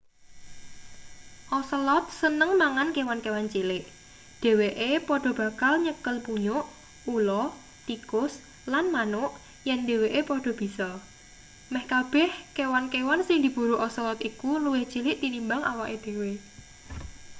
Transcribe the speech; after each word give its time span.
ocelot 1.57 2.05
seneng 2.21 2.51
mangan 2.61 2.89
kewan-kewan 2.95 3.45
cilik 3.53 3.83
dheweke 4.41 4.89
padha 5.07 5.31
bakal 5.41 5.73
nyekel 5.85 6.15
munyuk 6.25 6.65
ula 7.15 7.41
tikus 7.87 8.33
lan 8.71 8.85
manuk 8.95 9.31
yen 9.67 9.79
dheweke 9.87 10.19
padha 10.29 10.51
bisa 10.61 10.89
meh 11.71 11.85
kabeh 11.91 12.29
kewan-kewan 12.57 13.21
sing 13.27 13.37
diburu 13.45 13.75
ocelot 13.85 14.19
iku 14.29 14.49
luwih 14.63 14.83
cilik 14.91 15.17
tinimbang 15.21 15.61
awake 15.71 15.97
dhewe 16.05 16.31